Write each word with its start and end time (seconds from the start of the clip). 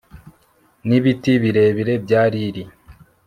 nibiti 0.87 1.31
birebire 1.43 1.93
bya 2.03 2.21
lili 2.31 2.63